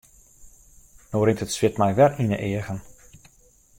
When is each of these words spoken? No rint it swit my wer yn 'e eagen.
No 1.13 1.21
rint 1.23 1.43
it 1.45 1.51
swit 1.55 1.77
my 1.81 1.91
wer 1.97 2.11
yn 2.21 2.33
'e 2.35 2.37
eagen. 2.49 2.79